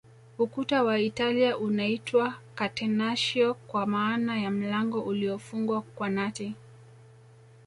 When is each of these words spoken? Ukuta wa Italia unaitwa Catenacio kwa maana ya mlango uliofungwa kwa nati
Ukuta 0.37 0.83
wa 0.83 0.99
Italia 0.99 1.57
unaitwa 1.57 2.33
Catenacio 2.55 3.53
kwa 3.53 3.85
maana 3.85 4.37
ya 4.41 4.51
mlango 4.51 5.01
uliofungwa 5.01 5.81
kwa 5.81 6.09
nati 6.09 6.55